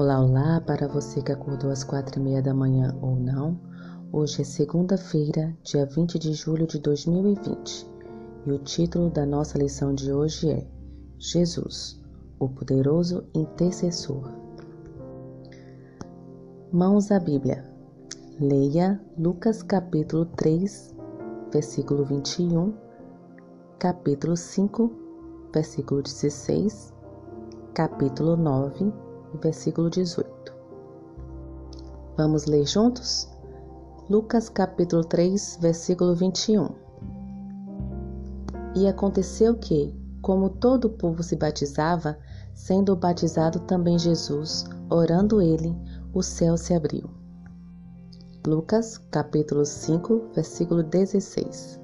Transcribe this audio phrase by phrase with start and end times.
[0.00, 3.60] Olá, olá para você que acordou às quatro e meia da manhã ou não.
[4.10, 7.86] Hoje é segunda-feira, dia 20 de julho de 2020
[8.46, 10.66] e o título da nossa lição de hoje é
[11.18, 12.02] Jesus,
[12.38, 14.26] o poderoso intercessor.
[16.72, 17.62] Mãos à Bíblia.
[18.40, 20.94] Leia Lucas capítulo 3,
[21.52, 22.72] versículo 21,
[23.78, 24.90] capítulo 5,
[25.52, 26.90] versículo 16,
[27.74, 30.30] capítulo 9 versículo 18.
[32.16, 33.28] Vamos ler juntos?
[34.08, 36.68] Lucas capítulo 3, versículo 21.
[38.74, 42.18] E aconteceu que, como todo o povo se batizava,
[42.54, 45.74] sendo batizado também Jesus, orando ele,
[46.12, 47.08] o céu se abriu.
[48.46, 51.78] Lucas capítulo 5, versículo 16.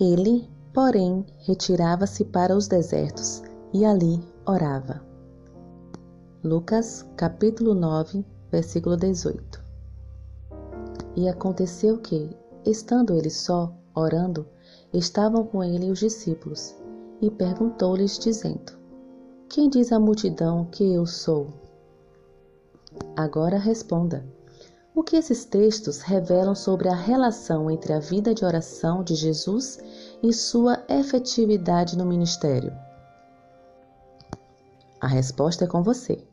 [0.00, 3.42] Ele, porém, retirava-se para os desertos
[3.72, 5.05] e ali orava.
[6.46, 9.64] Lucas capítulo 9, versículo 18.
[11.16, 12.30] E aconteceu que,
[12.64, 14.46] estando ele só, orando,
[14.92, 16.76] estavam com ele os discípulos,
[17.20, 18.74] e perguntou-lhes, dizendo:
[19.48, 21.48] Quem diz a multidão que eu sou?
[23.16, 24.24] Agora responda.
[24.94, 29.80] O que esses textos revelam sobre a relação entre a vida de oração de Jesus
[30.22, 32.72] e sua efetividade no ministério?
[35.00, 36.24] A resposta é com você.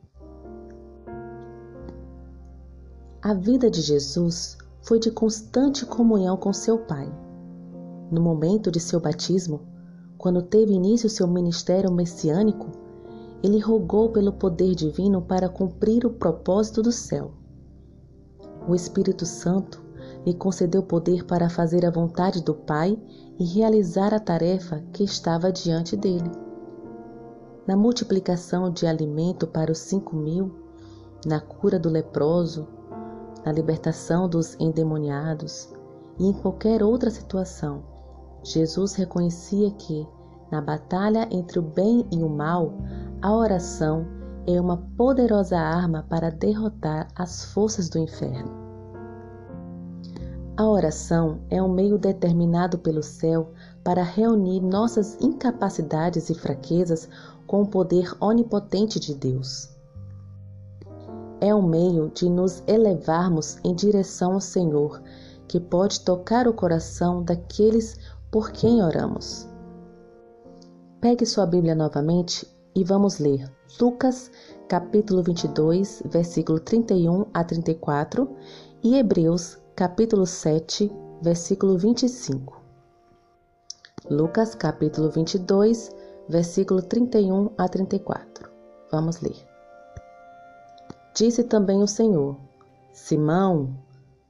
[3.24, 7.10] A vida de Jesus foi de constante comunhão com seu Pai.
[8.10, 9.62] No momento de seu batismo,
[10.18, 12.70] quando teve início seu ministério messiânico,
[13.42, 17.30] ele rogou pelo poder divino para cumprir o propósito do céu.
[18.68, 19.82] O Espírito Santo
[20.26, 23.02] lhe concedeu poder para fazer a vontade do Pai
[23.38, 26.30] e realizar a tarefa que estava diante dele.
[27.66, 30.54] Na multiplicação de alimento para os cinco mil,
[31.24, 32.68] na cura do leproso,
[33.44, 35.72] na libertação dos endemoniados
[36.18, 37.82] e em qualquer outra situação,
[38.42, 40.06] Jesus reconhecia que,
[40.50, 42.74] na batalha entre o bem e o mal,
[43.20, 44.06] a oração
[44.46, 48.64] é uma poderosa arma para derrotar as forças do inferno.
[50.56, 53.52] A oração é um meio determinado pelo céu
[53.82, 57.08] para reunir nossas incapacidades e fraquezas
[57.46, 59.73] com o poder onipotente de Deus
[61.44, 65.02] é um meio de nos elevarmos em direção ao Senhor,
[65.46, 67.98] que pode tocar o coração daqueles
[68.30, 69.46] por quem oramos.
[71.02, 73.46] Pegue sua Bíblia novamente e vamos ler
[73.78, 74.30] Lucas,
[74.68, 78.26] capítulo 22, versículo 31 a 34
[78.82, 80.90] e Hebreus, capítulo 7,
[81.20, 82.58] versículo 25.
[84.10, 85.94] Lucas, capítulo 22,
[86.26, 88.50] versículo 31 a 34.
[88.90, 89.53] Vamos ler.
[91.14, 92.36] Disse também o Senhor:
[92.92, 93.76] Simão,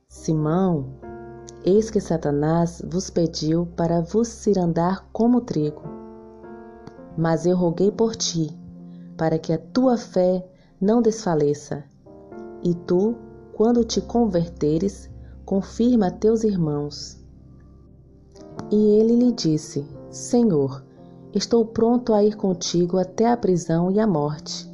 [0.07, 0.85] Simão,
[1.65, 5.81] eis que Satanás vos pediu para vos cirandar como trigo.
[7.17, 8.55] Mas eu roguei por ti,
[9.17, 10.47] para que a tua fé
[10.79, 11.85] não desfaleça.
[12.63, 13.17] E tu,
[13.55, 15.09] quando te converteres,
[15.47, 17.19] confirma teus irmãos.
[18.71, 20.85] E ele lhe disse: Senhor,
[21.33, 24.71] estou pronto a ir contigo até a prisão e a morte.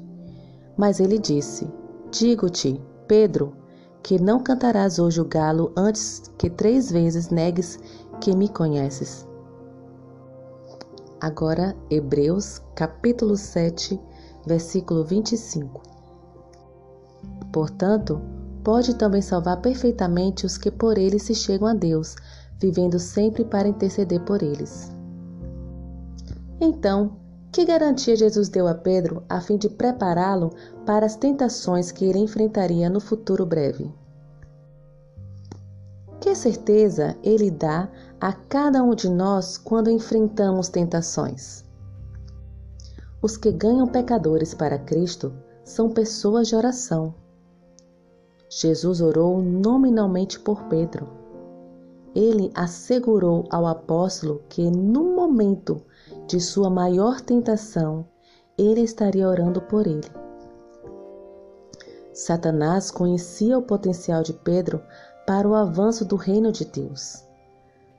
[0.76, 1.70] Mas ele disse:
[2.10, 3.54] Digo-te, Pedro,
[4.02, 7.78] que não cantarás hoje o galo antes que três vezes negues
[8.20, 9.28] que me conheces.
[11.20, 14.00] Agora, Hebreus, capítulo 7,
[14.44, 15.82] versículo 25.
[17.52, 18.20] Portanto,
[18.64, 22.16] pode também salvar perfeitamente os que por ele se chegam a Deus,
[22.58, 24.90] vivendo sempre para interceder por eles.
[26.60, 27.19] Então,
[27.52, 30.52] que garantia Jesus deu a Pedro a fim de prepará-lo
[30.86, 33.92] para as tentações que ele enfrentaria no futuro breve?
[36.20, 37.88] Que certeza ele dá
[38.20, 41.64] a cada um de nós quando enfrentamos tentações?
[43.22, 45.32] Os que ganham pecadores para Cristo
[45.64, 47.14] são pessoas de oração.
[48.48, 51.08] Jesus orou nominalmente por Pedro.
[52.14, 55.82] Ele assegurou ao apóstolo que, no momento
[56.30, 58.06] de sua maior tentação,
[58.56, 60.08] ele estaria orando por ele.
[62.12, 64.80] Satanás conhecia o potencial de Pedro
[65.26, 67.24] para o avanço do reino de Deus.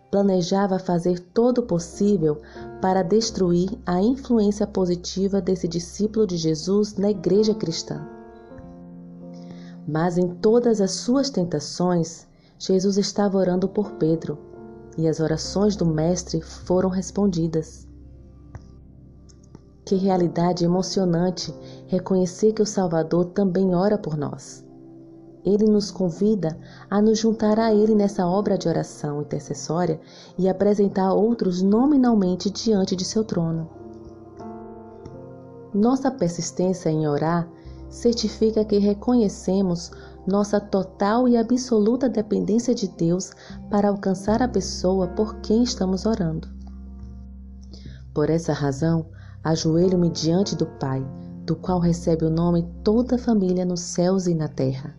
[0.10, 2.42] Planejava fazer todo o possível
[2.82, 8.08] para destruir a influência positiva desse discípulo de Jesus na igreja cristã.
[9.86, 12.26] Mas em todas as suas tentações,
[12.58, 14.38] Jesus estava orando por Pedro
[14.98, 17.91] e as orações do Mestre foram respondidas.
[19.92, 21.54] Que realidade emocionante
[21.86, 24.66] reconhecer que o Salvador também ora por nós.
[25.44, 26.58] Ele nos convida
[26.90, 30.00] a nos juntar a Ele nessa obra de oração intercessória
[30.38, 33.70] e apresentar outros nominalmente diante de seu trono.
[35.74, 37.46] Nossa persistência em orar
[37.90, 39.92] certifica que reconhecemos
[40.26, 43.32] nossa total e absoluta dependência de Deus
[43.70, 46.48] para alcançar a pessoa por quem estamos orando.
[48.14, 49.06] Por essa razão,
[49.44, 51.06] ajoelho-me diante do Pai,
[51.46, 54.96] do qual recebe o nome toda a família nos céus e na terra.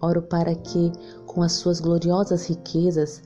[0.00, 0.92] Oro para que,
[1.26, 3.22] com as suas gloriosas riquezas,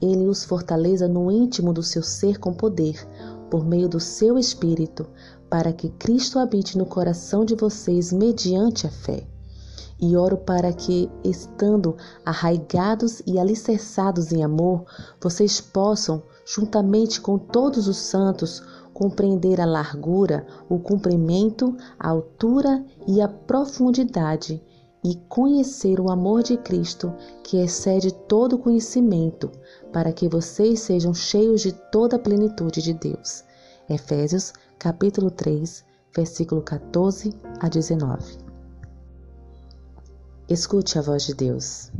[0.00, 3.06] Ele os fortaleça no íntimo do seu ser com poder,
[3.50, 5.06] por meio do seu Espírito,
[5.48, 9.26] para que Cristo habite no coração de vocês mediante a fé.
[10.00, 11.96] E oro para que, estando
[12.26, 14.84] arraigados e alicerçados em amor,
[15.22, 18.62] vocês possam, juntamente com todos os santos,
[18.94, 24.62] compreender a largura, o comprimento, a altura e a profundidade
[25.04, 27.12] e conhecer o amor de Cristo,
[27.42, 29.50] que excede todo conhecimento,
[29.92, 33.44] para que vocês sejam cheios de toda a plenitude de Deus.
[33.86, 35.84] Efésios, capítulo 3,
[36.16, 38.38] versículo 14 a 19.
[40.48, 41.90] Escute a voz de Deus.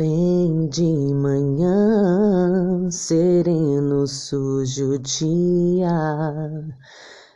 [0.00, 5.92] Bem de manhã, sereno sujo dia,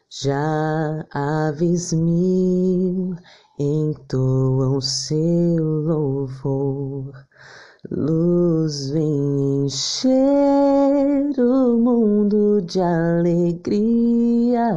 [0.08, 3.14] já aves mil
[3.58, 7.12] entoam seu louvor.
[7.90, 14.70] Luz vem encher o mundo de alegria.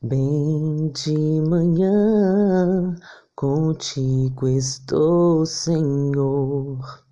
[0.00, 2.96] Bem de manhã,
[3.38, 7.04] Contigo estou, Senhor.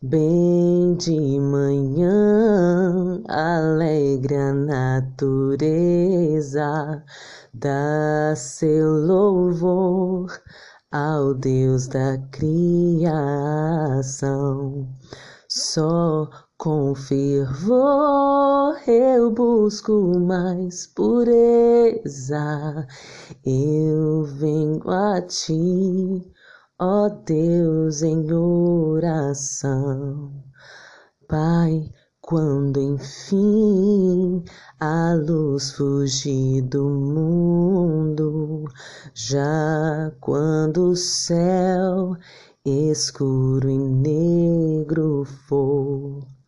[0.00, 5.84] Bem de manhã, alegre a natureza,
[7.52, 10.30] dá seu louvor
[10.92, 13.08] ao Deus da criação.
[15.48, 16.30] Só
[16.60, 22.86] com fervor eu busco mais pureza.
[23.42, 26.30] Eu venho a ti,
[26.78, 30.30] ó Deus, em oração.
[31.26, 31.90] Pai,
[32.20, 34.44] quando enfim
[34.78, 38.66] a luz fugir do mundo,
[39.14, 42.14] já quando o céu
[42.66, 46.39] escuro e negro for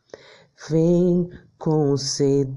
[0.68, 1.28] Vem
[1.58, 2.50] conceder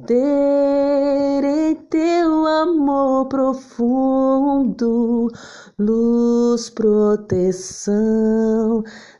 [1.44, 5.28] em teu amor profundo
[5.80, 7.94] luz, proteção,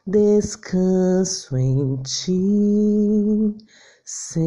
[0.06, 3.58] descanso em ti,
[4.06, 4.46] Senhor.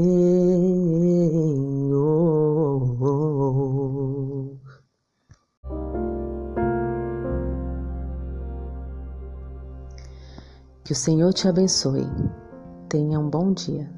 [10.85, 12.07] Que o Senhor te abençoe.
[12.89, 13.98] Tenha um bom dia.